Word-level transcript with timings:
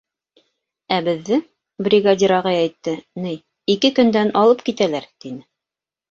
Ә 0.95 0.97
беҙҙе... 1.07 1.35
бригадир 1.87 2.33
ағай 2.37 2.57
әйтте, 2.61 2.93
ни... 3.25 3.33
ике 3.73 3.91
көндән 3.99 4.33
алып 4.41 4.63
китәләр, 4.71 5.07
тине. 5.25 5.45